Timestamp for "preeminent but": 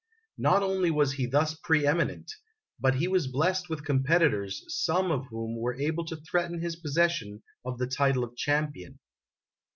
1.53-2.95